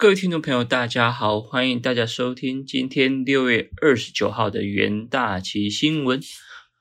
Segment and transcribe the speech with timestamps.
[0.00, 6.20] 各位听众朋友，大家好，欢迎大家收听今天六月二十九号的元大旗新闻。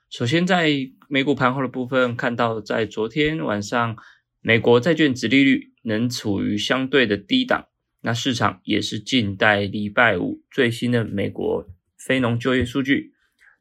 [0.08, 0.70] 首先，在
[1.10, 3.98] 美股盘后的部分，看到在昨天晚上，
[4.40, 7.66] 美国债券殖利率能处于相对的低档，
[8.02, 13.14] 那市场也是静待礼拜五最新的美国非农就业数据。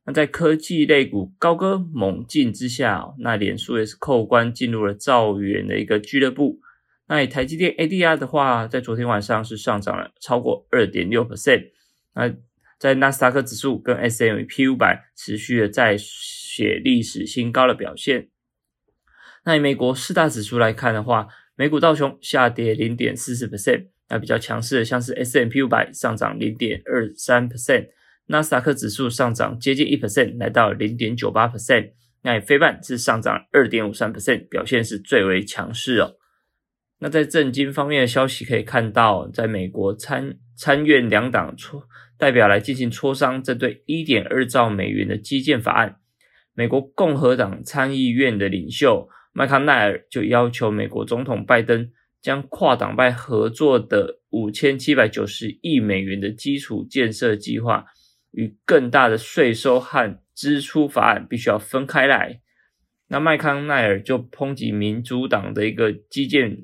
[0.04, 6.60] 那在科技类股高歌猛进之下，那脸书也是扣关进入了造元的一个俱乐部。
[7.08, 11.70] 那以台积电 ADR 的话，在昨天晚上是上涨了超过二点六 percent。
[12.14, 12.34] 那
[12.78, 18.28] 在纳斯达克指数跟 S M P 五百持续的在写历史新高的表现。
[19.44, 27.88] 那以美国四大指数来看的话，美股道琼下跌零点四四 percent，那比较强势的像是 S M P 五百上涨零点二三 percent，
[28.26, 31.92] 纳斯达克指数上涨接近一 percent，来到零点九八 percent。
[32.22, 36.16] 那非半是上涨二点五三 percent，表现是最为强势哦。
[36.98, 41.84] 那在政经方面的消息可以看到，在美国参参院两党磋
[42.16, 45.96] 代表来进行磋商，针对一点二兆美元的基建法案，
[46.54, 51.90] 美国共和党参议院的领袖麦康奈尔就要求美国总统拜登
[52.22, 57.84] 将跨党派合作的五千七百九十亿美元的基础建设计划
[58.30, 62.40] 与更大的税收和支出法案必须要分开来。
[63.08, 66.56] 那麦康奈尔就抨击民主党的一个基建。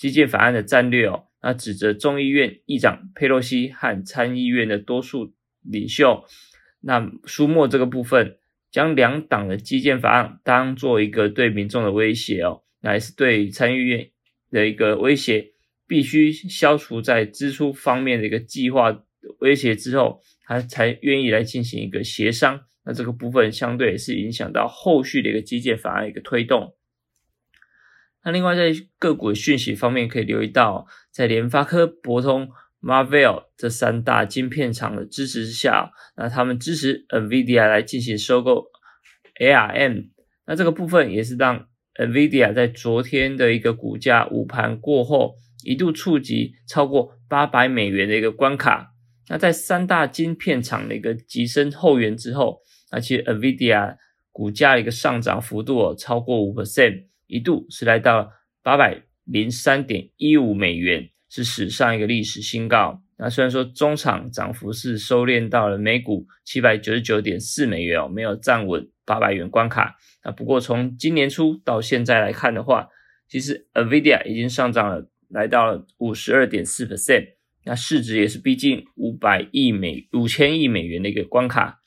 [0.00, 6.24] 基建法案的战略哦，那指责众议院议长佩洛西和参议院的多数领袖，
[6.80, 8.38] 那苏莫这个部分
[8.70, 14.08] 将两党的基建法案当做一个对民众的威胁哦，那也是对参议院
[14.50, 15.52] 的一个威胁，
[15.86, 19.04] 必须消除在支出方面的一个计划
[19.40, 22.58] 威胁之后，他才愿意来进行一个协商。
[22.86, 26.74] 那这个部分相对也是影响到后续的一个基建法案一个推动。
[28.24, 32.48] 那另外在个股的讯息方面，可以留意到，在联发科、博通、
[32.82, 38.66] Marvell 这三大晶片厂的支持之下，那他们支持 NVIDIA 来进行收购
[39.40, 40.10] ARM。
[40.46, 41.66] 那这个部分也是让
[41.98, 48.92] NVIDIA 在昨天的一个股价午盘过后，一度触及超过八百美元的一个关卡。
[49.28, 52.60] 那在三大晶片厂的一个急升后援之后，
[52.90, 53.96] 那其实 NVIDIA
[54.32, 57.04] 股价的一个上涨幅度超过五 percent。
[57.30, 63.00] 一度是来到八百零三点一五美元，是史上一个历史新高。
[63.16, 69.96] 那虽然说中场涨幅是收敛到了每股七百九十九点四美元哦，没有站稳八百元关卡。
[70.24, 72.88] 那不过从今年初到现在来看的话，
[73.28, 81.80] 其实 Nvidia 已经上涨了，来到了五十二点四 percent，那市值也是逼近五百亿美五千亿美元的一个关卡。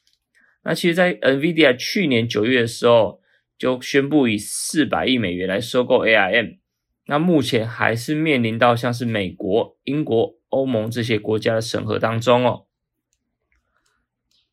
[0.63, 3.21] 那其实，在 Nvidia 去年九月的时候。
[3.57, 6.57] 就宣布以四百亿美元来收购 ARM，
[7.05, 12.65] 那目前还是面临到像是美国、英国、欧盟这些国家的审核当中哦。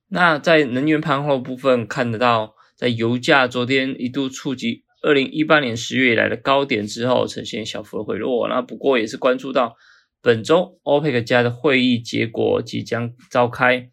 [0.08, 8.48] 那在能源盘后部分看得到，在油价昨天一度触及二零一八年十月以来的高点之后，呈现小幅的回落。
[8.48, 9.76] 那不过也是关注到
[10.20, 13.90] 本周 OPEC 加的会议结果即将召开。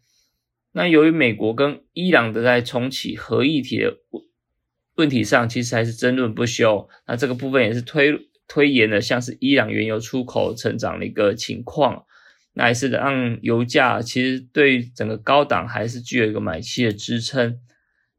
[0.72, 3.96] 那由于美国跟伊朗的在重启核议题的。
[4.98, 8.12] 问题上其实还是争论不休，那这个部分也是推
[8.48, 12.04] 推延了像是伊朗原油出口成长的一个情况，
[12.54, 17.60] 那还是让油价其实对整个高档还是具有一个买气的支撑。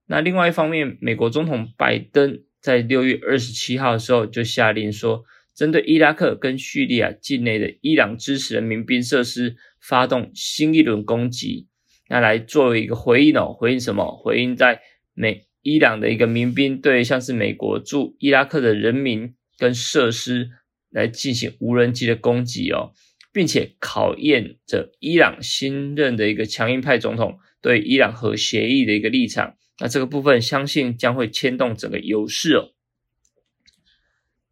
[0.07, 11.67] 那另外一方面，美国总统拜登在六月二十七号的时候就下令说，针对伊拉克跟叙利亚境内的伊朗支持的民兵设施发动新一轮攻击，
[12.07, 14.15] 那来作为一个回应哦，回应什么？
[14.15, 14.79] 回应在
[15.13, 15.48] 美。
[15.61, 20.49] 伊朗的一个民兵对像是美国驻伊拉克的人民跟设施
[20.89, 22.93] 来进行无人机的攻击哦，
[23.33, 29.55] 并且考验着伊朗新任的一个强硬派总统对伊朗核协议的一个立场。
[29.79, 32.69] 那这个部分相信将会牵动整个油市哦。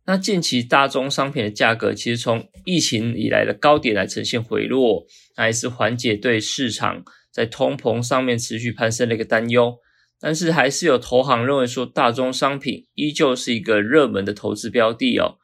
[0.05, 9.77] 那近期大宗商品的价格其实从疫情以来的高点来呈现回落，还是缓解对市场在通膨上面持续攀升的一个担忧。
[10.19, 15.37] 但是还是有投行认为说，大宗商品依旧是一个热门的投资标的哦。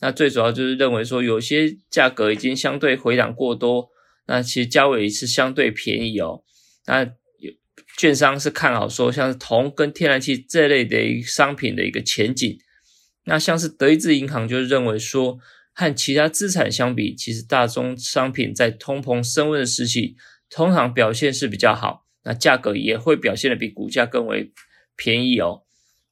[0.00, 3.88] 那最主要就是认为说，有些价格已经相对回档过多，
[4.26, 6.42] 那其实价位也是相对便宜哦。
[6.86, 7.52] 那有
[7.96, 12.58] 券商是看好说，像是铜跟天然气这类的商品的一个前景。
[13.24, 15.38] 那像是德意志银行就是认为说，
[15.74, 20.16] 和其他资产相比，其实大宗商品在通膨升温的时期，
[20.48, 22.06] 通常表现是比较好。
[22.28, 24.52] 那价格也会表现的比股价更为
[24.96, 25.62] 便宜哦。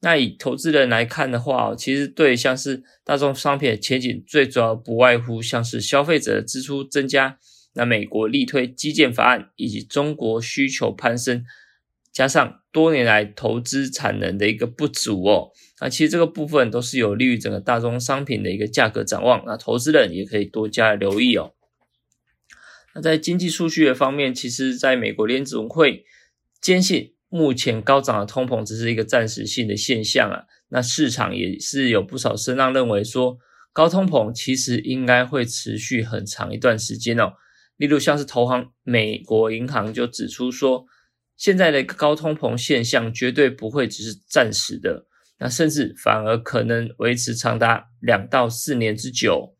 [0.01, 7.37] 那以投资人来看的话，其实对像是大众商品的前景，最主要不外乎像是消费者的支出增加，
[7.75, 11.45] 那美国力推基建法案，以及中国需求攀升，
[12.11, 21.53] 加上多年来投资产能的一个不足哦，那其实这个部分都是有利于整个大宗商品的一个价格展望，那投资人也可以多加留意哦。
[22.97, 26.03] 那在经济数据的方面，其实在美国联总会
[26.59, 27.13] 坚信。
[27.29, 33.37] 目前高涨的通膨只是一个暂时性的现象啊，那市场也是有不少声浪认为说，
[33.73, 37.33] 高通膨其实应该会持续很长一段时间哦。
[37.75, 40.85] 例如像是投行美国银行就指出说，
[41.35, 45.05] 现在的高通膨现象绝对不会只是暂时的，
[45.37, 49.56] 那甚至反而可能维持长达两到四年之久。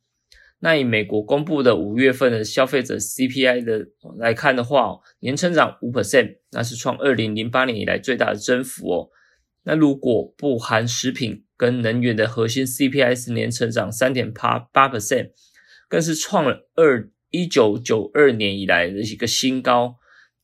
[0.60, 3.88] 那以美国公布的五月份的消费者 CPI 的
[4.18, 9.10] 来看的话，年成长五 percent，那是创二零零八年以来最大的增幅哦。
[9.64, 15.32] 那如果不含食品跟能源的核心 CPI 是年成长三点八八 percent，
[15.88, 19.98] 更是创了二一九九二年以来的一个新高。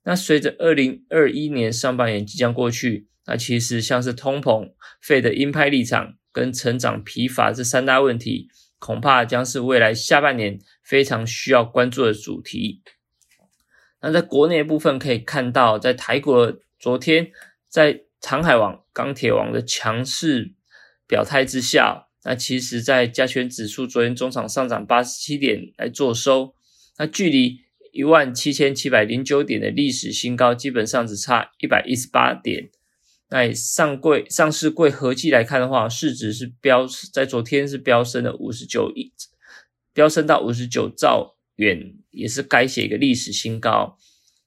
[0.04, 8.50] 那随着二零二一年上半年即将过去，那其实像是通膨、费的鹰派立场跟成长疲乏这三大问题。
[8.83, 12.81] 恐怕将是未来下半年非常需要关注的主题。
[14.01, 16.33] 那在国内部分可以看到，在台股
[16.77, 17.31] 昨天
[17.69, 20.53] 在长海王、钢铁王的强势
[21.07, 26.53] 表态之下，那其实在加权指数昨天中场上涨八十七点来做收，
[26.97, 27.62] 那距离
[27.94, 32.69] 一万七千七百零九点的历史新高，基本上只差一百一十八点。
[33.33, 39.12] 那上柜上市柜合计来看的话，市值是飙在昨天是飙升了五十九亿，
[39.91, 43.97] 飙升到五十九兆元，也是改写一个历史新高。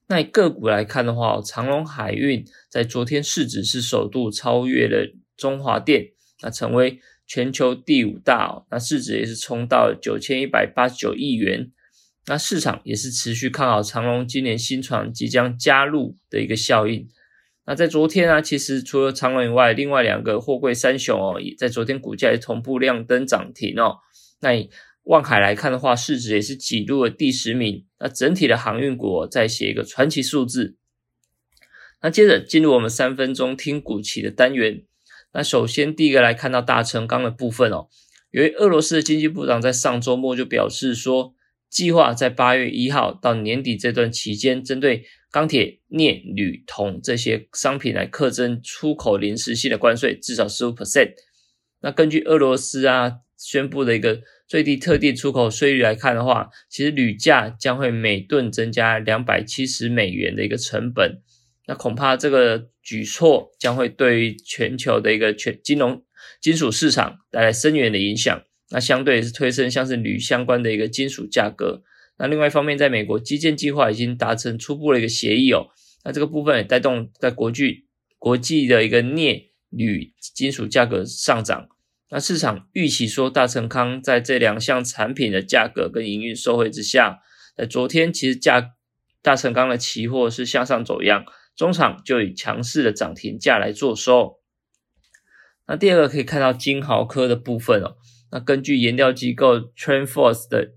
[0.07, 6.11] 那个股来看的话，长隆海运在昨天市值是首度超越了中华电，
[6.41, 11.73] 那成为全球第五大，那市值也是冲到九千一百八十九亿元。
[12.27, 17.09] 那市场也是持续看好长隆今年新船即将加入的一个效应。
[17.67, 23.97] 那在昨天啊，其实除了长隆以外，另外两个货柜三雄哦，也在昨天股价也同步亮灯涨停哦。
[24.39, 24.69] 那以
[25.03, 27.85] 万海来看的话，市值也是挤入了第十名。
[27.99, 30.77] 那整体的航运股再写一个传奇数字。
[32.01, 34.85] 那接着进入我们三分钟听股期的单元。
[35.33, 37.89] 那首先第一个来看到大成钢的部分哦，
[38.31, 41.33] 由于俄罗斯的经济部长在上周末就表示说，
[41.69, 51.11] 计划在八月一号到年底这段期间，针对钢铁、镍、铝、铜这些商品来课征出口临时性的关税，至少十五 percent。
[51.81, 61.21] 那根据俄罗斯啊宣布的一个最低特定出口税率来看的话，其实铝价将会每吨增加两百七十美元的一个成本。
[61.67, 66.01] 那恐怕这个举措将会对于全球的一个全金融
[66.39, 68.41] 金属市场带来深远的影响。
[68.69, 71.83] 那相对是推升像是铝相关的一个金属价格。
[72.17, 75.67] 那另外一方面，在美国基建计划已经达成初步的一个协议哦，
[76.03, 77.85] 那这个部分也带动在国际
[78.17, 81.69] 国际的一个镍铝金属价格上涨。
[82.09, 87.19] 那市场预期说，大成康在这两项产品的价格跟营运受惠之下，
[87.55, 88.71] 在昨天其实价
[89.21, 91.25] 大成钢的期货是向上走样，
[91.55, 94.39] 中场就以强势的涨停价来做收。
[95.67, 97.97] 那第二个可以看到金豪科的部分哦，
[98.31, 100.73] 那根据研调机构 TrendForce 的。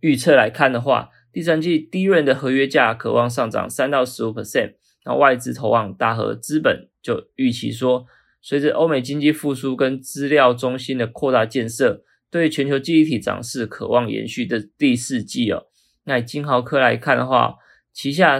[0.00, 4.74] 预测来看的话，第三季低润的合约价渴望上涨三到十五 percent。
[5.06, 8.04] 那外资投往大和资本就预期说，
[8.42, 15.68] 随着欧美经济复苏跟资料中心的扩大建设，对全球记忆体涨势渴望延续的第四季哦。
[16.04, 17.54] 那金豪科来看的话，
[17.94, 18.38] 旗下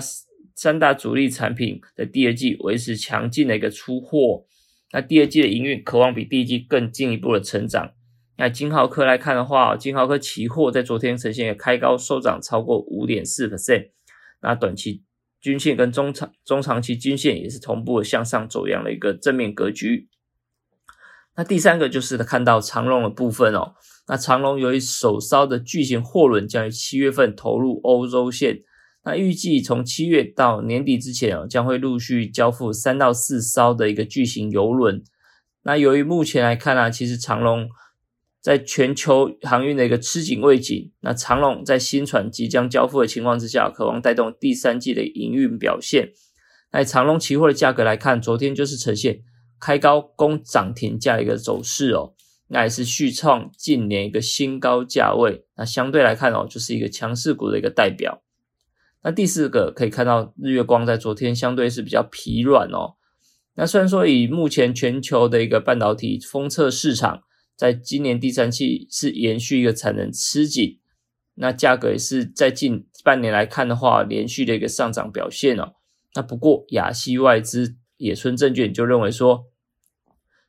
[0.54, 4.44] 三大主力产品的第二季维持强劲的一个出货，
[4.92, 7.94] 那第二季的营运渴望比第一季更进一步的成长。
[8.36, 13.90] 那金豪科来看的话，金豪科期货在昨天呈现开高收涨超过五点四 percent，
[14.42, 15.04] 那短期
[15.40, 20.08] 均线跟中长中长期均线也是同步向上走样的一个正面格局。
[21.36, 23.74] 那第三个就是看到长龙的部分哦，
[24.08, 28.62] 那长龙由于首艘的巨型货轮将于七月份投入欧洲线，
[29.04, 35.04] 那预计从七月到年底之前哦，将会陆续交付三到四艘的一个巨型游轮。
[35.62, 37.68] 那由于目前来看啊，其实长龙。
[38.44, 46.12] 在全球航运的一个吃紧未紧，那长龙在新船即将交付的情况之下，渴望带动第三季的营运表现。
[46.70, 49.22] 那长龙期货的价格来看，昨天就是呈现
[49.58, 52.12] 开高攻涨停价的一个走势哦，
[52.48, 55.46] 那也是续创近年一个新高价位。
[55.56, 58.22] 那相对来看哦，就是一个强势股的一个代表。
[59.02, 62.96] 那第四个可以看到日月光在昨天相对是比较疲软哦。
[63.54, 67.22] 那虽然说以目前全球的一个半导体封测市场，
[67.56, 70.78] 在今年第三季是延续一个产能吃紧，
[71.34, 75.74] 那价格也是在近半年来看的话，连续的一个上涨表现哦。
[76.14, 79.46] 那不过亚西外资野村证券就认为说，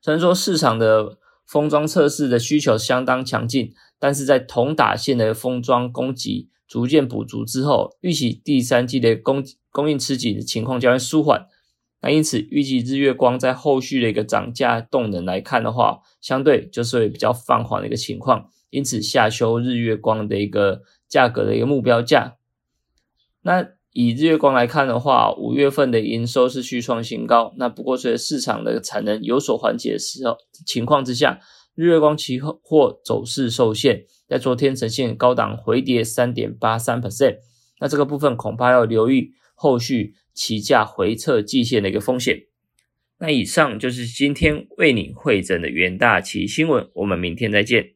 [0.02, 11.48] 虽然说市场的封装测试的需求相当强劲，但是在同打线的封装供给逐渐补足之后，预期第三季的供供应吃紧的情况将会舒缓。
[12.06, 18.46] 那因此，预计日月光在后续的一个涨价动能来看的话，相对就是会比较放缓的一个情况。
[18.70, 22.36] 因此，下修日月光的一个价格的一个目标价。
[23.42, 27.56] 那以日月光来看的话，五月份的营收是续创新高。
[27.58, 31.40] 那不过，随着市场的产能有所缓解的时候情况之下，
[31.74, 37.38] 日月光期货走势受限，在昨天呈现高档回跌三点八三 percent。
[37.80, 42.44] 那这个部分恐怕要留意后续期价回撤季线的一个风险。
[43.18, 47.94] 那以上就是今天为你汇诊的元大旗新闻，我们明天再见。